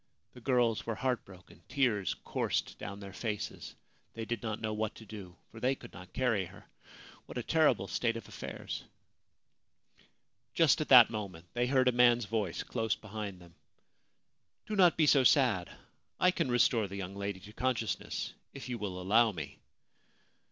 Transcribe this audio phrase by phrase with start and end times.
[0.33, 1.61] The girls were heartbroken.
[1.67, 3.75] Tears coursed down their faces.
[4.15, 6.65] They did not know what to do, for they could not carry her.
[7.27, 8.83] What a terrible state of affairs!
[10.55, 13.53] Just at that moment they heard a man's voice close behind them:
[14.09, 15.69] * Do not be so sad!
[16.19, 19.59] I can restore the young lady to consciousness if you will allow me.'